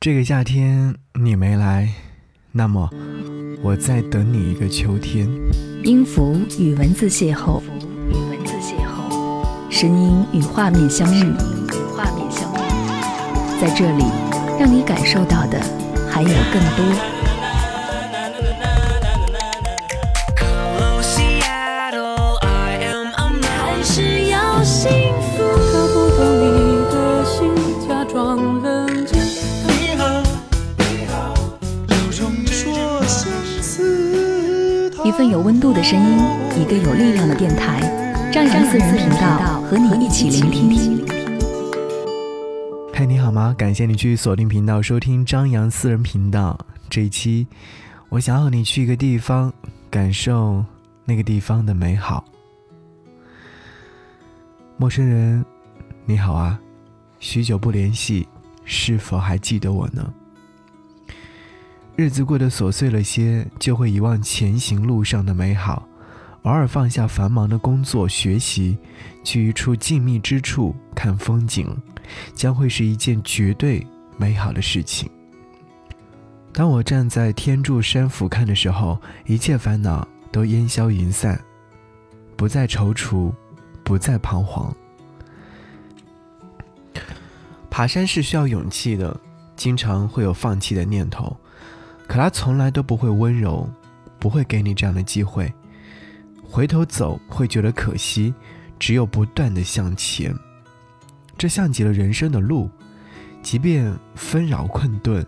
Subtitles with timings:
[0.00, 1.92] 这个夏天你没来，
[2.52, 2.88] 那么
[3.60, 5.28] 我在等你一个秋天。
[5.82, 7.60] 音符与文字邂逅，
[8.08, 11.24] 与文字邂逅，声音与画面相遇，
[11.96, 14.04] 画面相遇，在这里，
[14.60, 15.60] 让你感受到的
[16.08, 17.17] 还有更多。
[35.18, 36.16] 份有温度的声音，
[36.62, 37.80] 一个有力量的电台，
[38.32, 41.04] 张扬私人频道和你一起聆听。
[42.94, 43.52] 嗨，你好吗？
[43.58, 46.56] 感谢你去锁定频道收听张扬私人频道。
[46.88, 47.48] 这一期，
[48.10, 49.52] 我想和你去一个地方，
[49.90, 50.64] 感受
[51.04, 52.24] 那个地方的美好。
[54.76, 55.44] 陌生人，
[56.04, 56.56] 你好啊，
[57.18, 58.28] 许久不联系，
[58.64, 60.14] 是否还记得我呢？
[61.98, 65.84] 日子过得琐碎了些，就会遗忘前行路上的美好。
[66.42, 68.78] 偶尔放下繁忙的工作、学习，
[69.24, 71.76] 去一处静谧之处看风景，
[72.32, 73.84] 将会是一件绝对
[74.16, 75.10] 美好的事情。
[76.52, 81.36] 当我站在天柱山俯瞰的时候，一切烦恼都烟消云散，
[82.36, 83.32] 不再踌躇，
[83.82, 84.72] 不再彷徨。
[87.68, 89.20] 爬山是需要勇气的，
[89.56, 91.36] 经常会有放弃的念头。
[92.08, 93.68] 可他从来都不会温柔，
[94.18, 95.52] 不会给你这样的机会。
[96.42, 98.34] 回头走会觉得可惜，
[98.78, 100.34] 只有不断的向前。
[101.36, 102.70] 这像极了人生的路，
[103.42, 105.24] 即便纷扰困顿，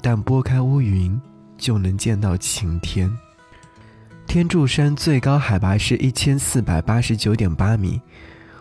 [0.00, 1.20] 但拨开乌云
[1.58, 3.14] 就能见到晴天。
[4.26, 8.00] 天柱山最高海拔是一千四百八十九点八米，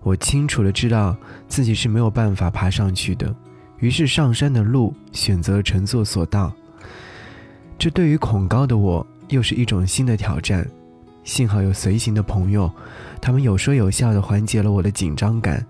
[0.00, 1.16] 我清楚的知道
[1.48, 3.34] 自己是没有办法爬上去的，
[3.78, 6.54] 于是上山的路选择乘坐索道。
[7.78, 10.68] 这对于恐高的我又是一种新的挑战，
[11.22, 12.68] 幸好有随行的朋友，
[13.20, 15.64] 他们有说有笑的缓解了我的紧张感，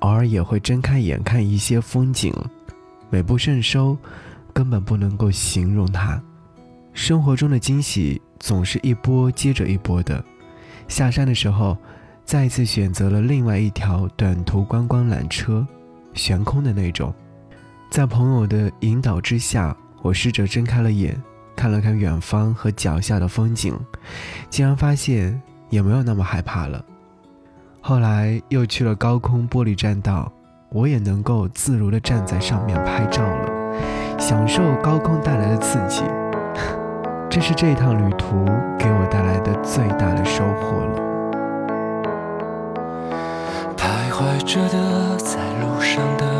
[0.00, 2.30] 偶尔也会睁开眼看一些风景，
[3.08, 3.96] 美不胜收，
[4.52, 6.20] 根本不能够形容它。
[6.92, 10.22] 生活中的惊喜总是一波接着一波的。
[10.88, 11.74] 下山的时候，
[12.26, 15.66] 再一次选择了另外一条短途观光缆车，
[16.12, 17.14] 悬空的那种，
[17.90, 21.18] 在朋友的引导之下，我试着睁开了眼。
[21.60, 23.78] 看了看远方和脚下的风景，
[24.48, 25.38] 竟然发现
[25.68, 26.82] 也没有那么害怕了。
[27.82, 30.32] 后来又去了高空玻璃栈道，
[30.70, 33.78] 我也能够自如地站在上面拍照了，
[34.18, 36.02] 享受高空带来的刺激。
[37.28, 38.46] 这是这趟旅途
[38.78, 40.98] 给我带来的最大的收获了。
[43.76, 46.39] 徘徊着的，在路上的。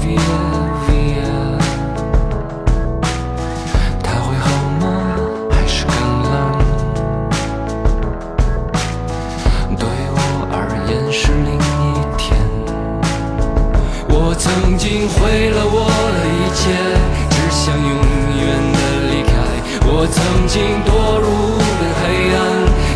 [0.00, 0.38] Via
[0.86, 1.34] Via，
[4.02, 4.46] 他会好
[4.80, 4.84] 吗？
[5.50, 6.32] 还是更冷？
[9.78, 10.18] 对我
[10.52, 10.56] 而
[10.88, 12.22] 言是另一天。
[14.08, 15.76] 我曾经毁了我
[16.14, 16.62] 的一切，
[17.30, 17.88] 只想永
[18.40, 18.42] 远
[18.72, 18.78] 的
[19.10, 19.32] 离开。
[19.86, 20.54] 我曾经
[20.84, 20.88] 堕
[21.20, 22.02] 入无边黑
[22.34, 22.38] 暗，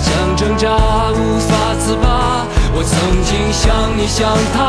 [0.01, 0.07] 想
[0.37, 0.65] 挣扎
[1.13, 2.07] 无法自拔。
[2.75, 2.93] 我曾
[3.25, 3.65] 经想
[3.97, 4.19] 你想
[4.55, 4.68] 他。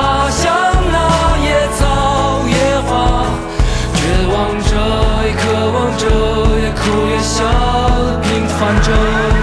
[8.82, 9.39] 着，也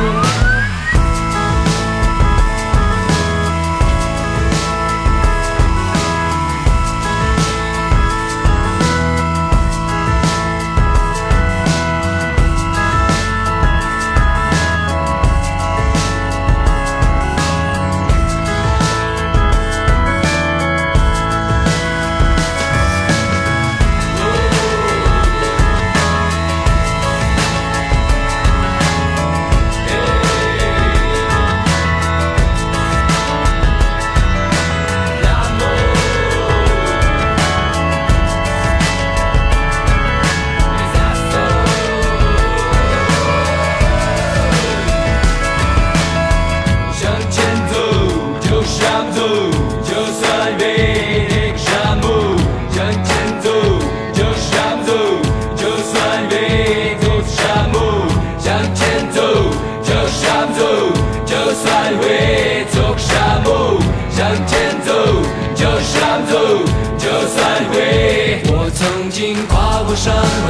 [70.06, 70.45] 跨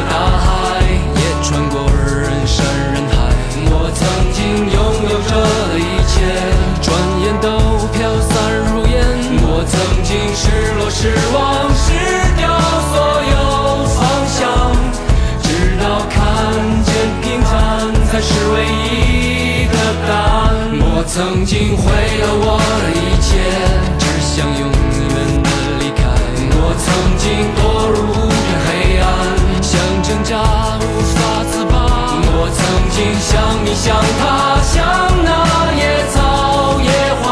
[33.66, 34.84] 你，像他，像
[35.24, 36.88] 那野草野
[37.20, 37.26] 花，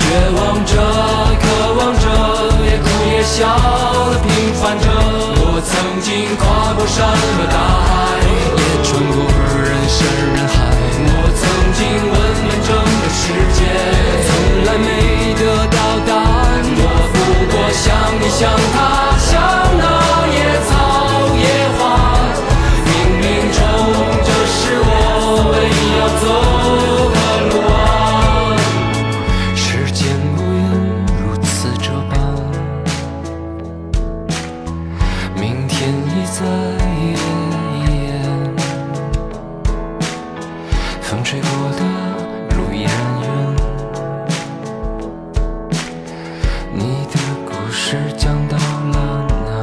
[0.00, 0.02] 绝
[0.34, 0.72] 望着，
[1.42, 1.44] 渴
[1.76, 2.04] 望着，
[2.64, 3.44] 也哭也笑
[4.10, 4.88] 的平凡着。
[5.38, 7.04] 我曾经跨过山
[41.08, 41.80] 风吹过的
[42.56, 42.92] 路依然
[43.22, 43.30] 远，
[46.74, 47.14] 你的
[47.46, 49.54] 故事讲到了哪？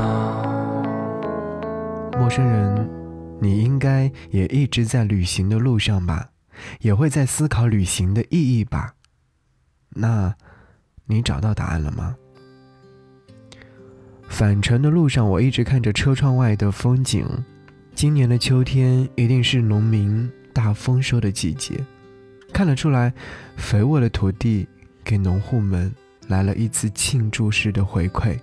[2.18, 2.90] 陌生人，
[3.42, 6.30] 你应该也一直在旅行的路上吧，
[6.80, 8.94] 也会在思考旅行的意义吧？
[9.90, 10.36] 那，
[11.07, 12.16] 你找到答案了吗？
[14.30, 17.28] 返程的路上，我一直看着车窗外的风景。
[17.94, 21.84] 今年的秋天一定是农民大丰收的季节，
[22.54, 23.12] 看得出来，
[23.58, 24.68] 肥沃的土地
[25.04, 25.94] 给农户们
[26.28, 28.38] 来了一次庆祝式的回馈。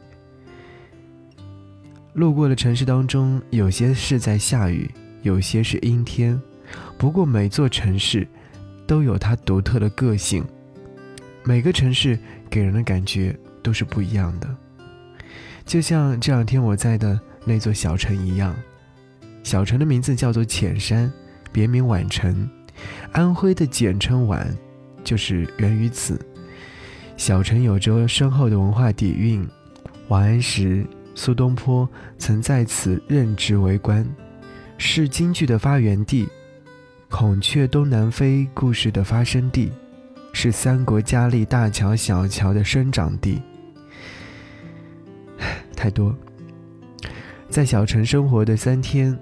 [2.12, 4.90] 路过的城市当中，有些是在下雨，
[5.22, 6.38] 有些是阴天。
[6.98, 8.26] 不过每座城市
[8.86, 10.44] 都有它独特的个性，
[11.44, 12.18] 每个城市
[12.50, 14.56] 给人的感觉都是不一样的。
[15.64, 18.54] 就像这两天我在的那座小城一样，
[19.44, 21.10] 小城的名字叫做浅山，
[21.52, 22.48] 别名宛城，
[23.12, 24.46] 安徽的简称宛，
[25.04, 26.20] 就是源于此。
[27.16, 29.46] 小城有着深厚的文化底蕴，
[30.08, 30.86] 王安石。
[31.12, 34.06] 苏东坡曾在此任职为官，
[34.78, 36.26] 是京剧的发源地，
[37.10, 39.70] 孔雀东南飞故事的发生地，
[40.32, 43.42] 是三国佳丽大乔小乔的生长地。
[45.76, 46.16] 太多，
[47.50, 49.18] 在小城生活的三天，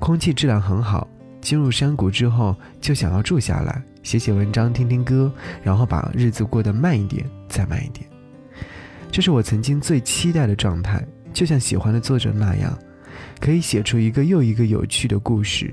[0.00, 1.06] 空气质量很好。
[1.46, 8.04] 进入山谷之后，就想要住下来，写写文章，听听歌，然后把日子过得慢一点，再慢一点。
[9.12, 11.06] 这是我曾经最期待的状态。
[11.32, 12.76] 就像喜欢的作者那样，
[13.38, 15.72] 可以写出一个又一个有趣的故事，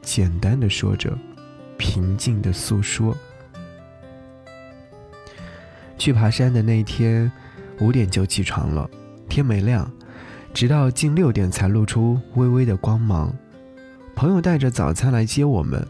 [0.00, 1.16] 简单的说着，
[1.78, 3.16] 平静的诉说。
[5.96, 7.30] 去爬山的那一天，
[7.78, 8.90] 五点就起床了，
[9.28, 9.88] 天没亮，
[10.52, 13.32] 直到近六点才露出微微的光芒。
[14.22, 15.84] 朋友带着早餐来接我们，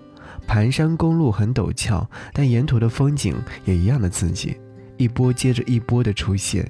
[0.46, 3.36] 盘山公路很陡峭，但沿途的风景
[3.66, 4.56] 也一样的刺激，
[4.96, 6.66] 一波接着一波的出现。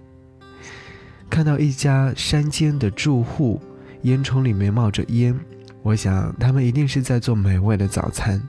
[1.31, 3.62] 看到一家山间的住户，
[4.02, 5.38] 烟囱里面冒着烟，
[5.85, 8.42] 我想他们一定是在做美味的早餐。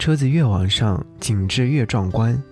[0.00, 2.42] 车子越往上，景致越壮观。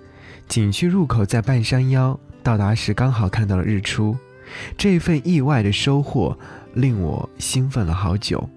[0.47, 4.17] 景区入口在半山腰，到达时刚好看到了日出。
[4.77, 6.39] 这份意外的收获
[6.75, 8.49] 令我兴奋了好久。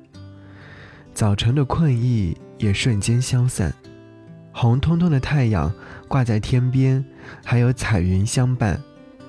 [1.14, 3.74] 早晨的困意也瞬间消散。
[4.54, 5.72] 红彤彤的太阳
[6.08, 7.04] 挂在天边，
[7.44, 8.82] 还有彩云相伴。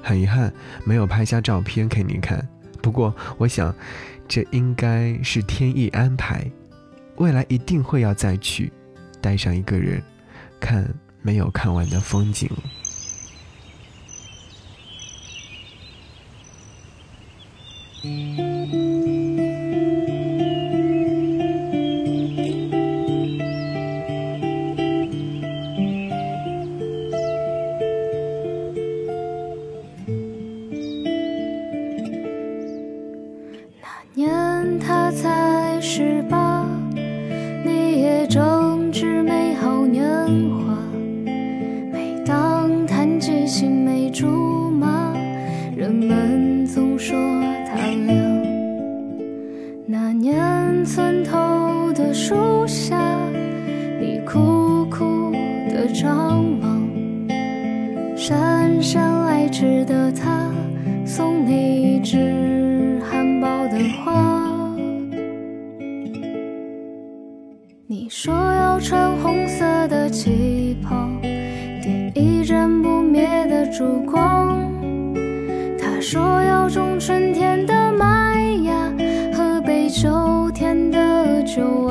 [0.02, 0.52] 很遗憾，
[0.84, 2.46] 没有拍下照片给你看。
[2.80, 3.72] 不过，我想，
[4.26, 6.50] 这应该是天意安排。
[7.16, 8.72] 未来一定会要再去，
[9.20, 10.02] 带上一个人，
[10.58, 10.88] 看
[11.20, 12.50] 没有看完的风景。
[67.94, 70.96] 你说要穿红色的旗袍，
[71.82, 74.72] 点一盏不灭的烛光。
[75.78, 78.90] 他说要种春天的麦芽，
[79.34, 81.81] 喝杯秋天的酒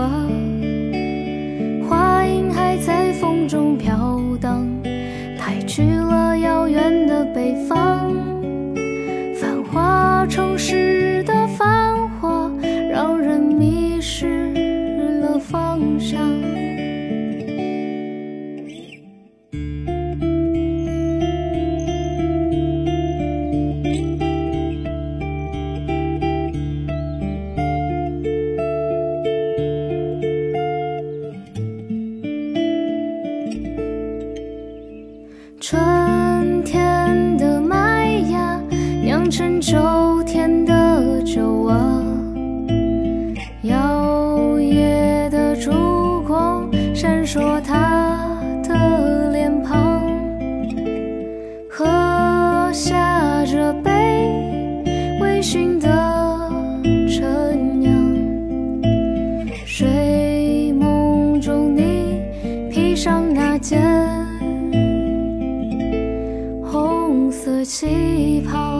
[63.61, 63.79] 间，
[66.69, 67.01] 红。
[67.31, 68.70] 色旗袍，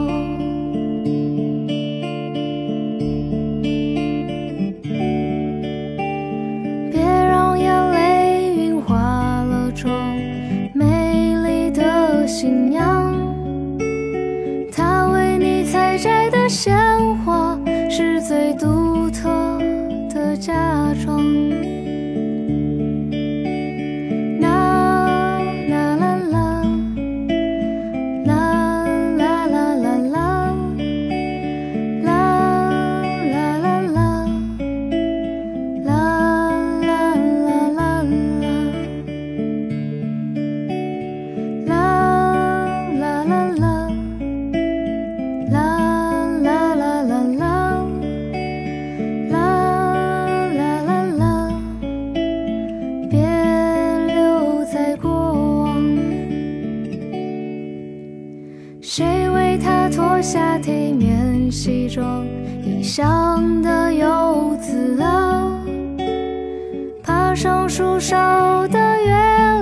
[67.35, 69.09] 上树梢的月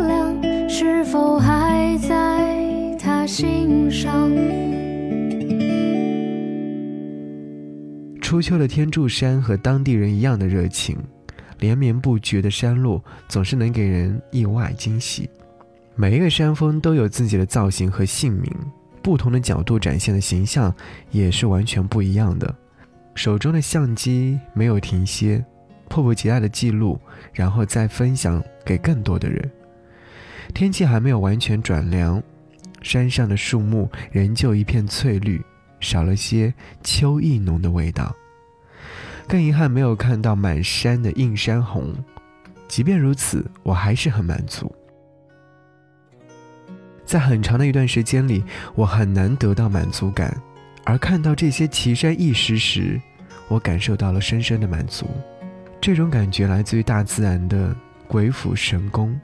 [0.08, 4.32] 亮，是否还在他心上？
[8.22, 10.98] 初秋的天柱山和当地人一样的热情，
[11.60, 15.30] 连绵不绝的山路总是能给人意外惊喜。
[15.96, 18.52] 每一个山峰都有自己的造型和姓名。
[19.02, 20.74] 不同的角度展现的形象
[21.12, 22.54] 也是完全不一样的。
[23.16, 25.44] 手中的相机没有停歇，
[25.90, 27.00] 迫不及待的记录，
[27.34, 29.52] 然后再分享给更多的人。
[30.54, 32.22] 天气还没有完全转凉，
[32.82, 35.44] 山上的树木仍旧一片翠绿，
[35.80, 36.54] 少了些
[36.84, 38.16] 秋意浓的味道。
[39.28, 41.94] 更遗憾没有看到满山的映山红，
[42.68, 44.74] 即便如此，我还是很满足。
[47.06, 48.44] 在很长的一段时间里，
[48.76, 50.36] 我很难得到满足感，
[50.84, 53.00] 而看到这些奇山异石时，
[53.48, 55.08] 我感受到了深深的满足。
[55.82, 57.76] 这种感觉来自于大自然的
[58.08, 59.20] 鬼斧神工，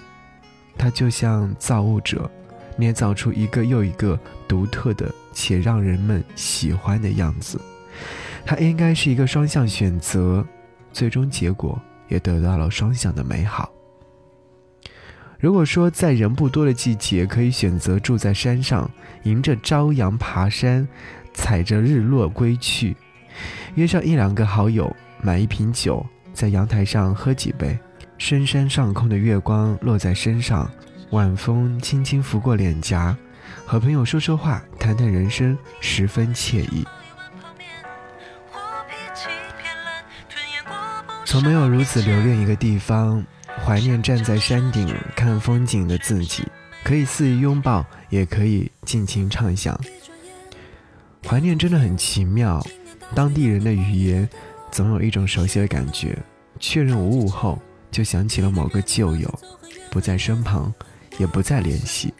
[0.78, 2.30] 它就像造物者
[2.78, 7.60] 捏造出一个又一个独特的且让人们喜欢的样子。
[8.46, 10.46] 它应该是一个双向选择，
[10.94, 13.72] 最终结果也得到了双向的美好。
[15.40, 18.90] 如果说在人不多的季节可以选择住在山上，
[19.24, 20.88] 迎着朝阳爬山，
[21.34, 22.96] 踩着日落归去，
[23.76, 26.04] 约上一两个好友，买一瓶酒，
[26.36, 27.80] 在阳台上喝几杯，
[28.18, 30.70] 深山上空的月光落在身上，
[31.12, 33.16] 晚风轻轻拂过脸颊，
[33.66, 36.86] 和朋友说说话，谈谈人生，十分惬意。
[41.24, 43.26] 从没有如此留恋一个地方。
[43.66, 46.44] 怀念站在山顶看风景的自己，
[46.84, 49.80] 可以肆意拥抱，也可以尽情畅想。
[51.26, 52.64] 怀念真的很奇妙，
[53.16, 54.30] 当地人的语言
[54.76, 56.18] 总有一种熟悉的感觉。
[56.60, 57.58] 确认无误后，
[57.90, 59.40] 就想起了某个旧友，
[59.90, 60.74] 不在身旁，
[61.18, 62.14] 也不再联系。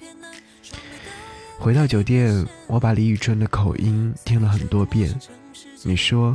[1.60, 5.14] 回到酒店，我把李宇春的口音听了很多遍。
[5.84, 6.34] 你说，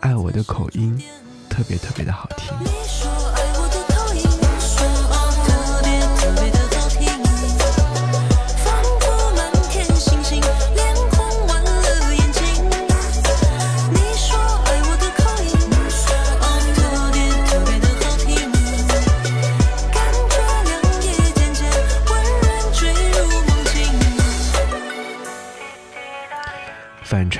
[0.00, 1.00] 爱我的口音
[1.48, 3.09] 特别特别的好听。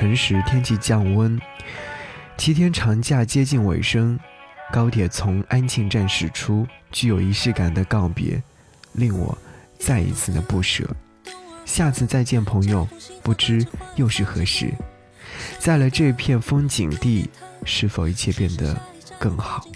[0.01, 1.39] 晨时天气降温，
[2.35, 4.19] 七天长假接近尾声，
[4.73, 8.41] 高铁从安庆站驶出，具有仪式感的告别，
[8.93, 9.37] 令我
[9.77, 10.89] 再一次的不舍。
[11.65, 12.89] 下次再见，朋友，
[13.21, 13.63] 不知
[13.95, 14.73] 又是何时？
[15.59, 17.29] 在了这片风景地，
[17.63, 18.75] 是否一切变得
[19.19, 19.67] 更好？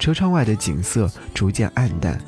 [0.00, 2.20] 车窗外的景色逐渐暗淡，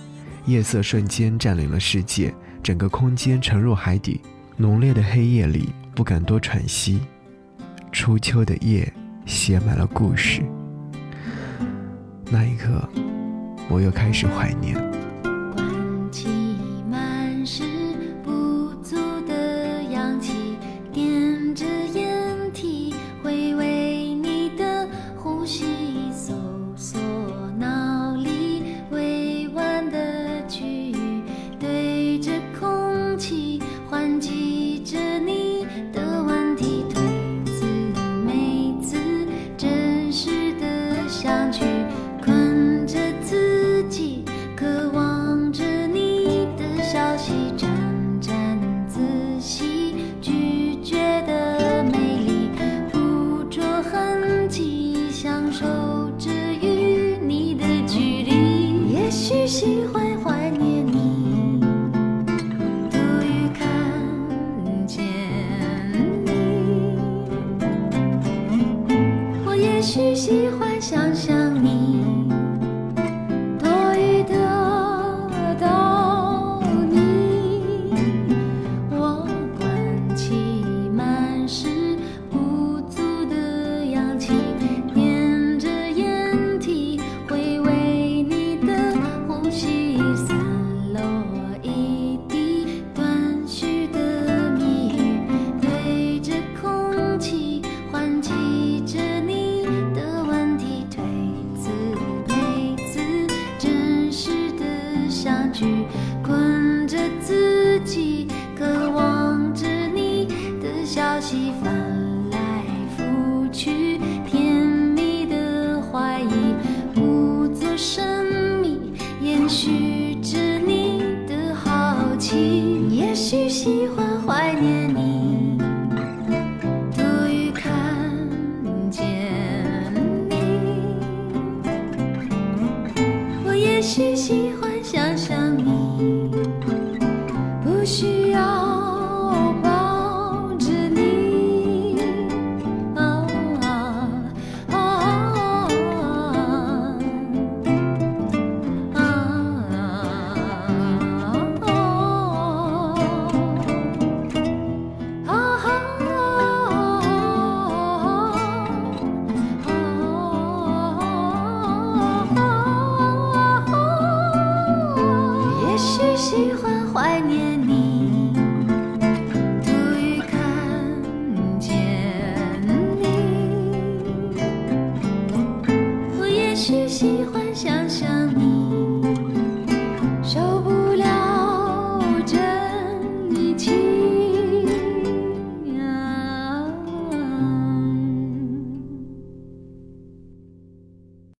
[0.46, 2.32] 夜色瞬间占领了世界，
[2.62, 4.20] 整个空间沉入海底。
[4.56, 7.00] 浓烈的黑夜里，不敢多喘息。
[7.90, 8.90] 初秋的夜，
[9.26, 10.42] 写满了故事。
[12.30, 12.88] 那一刻，
[13.68, 14.91] 我又开始怀念。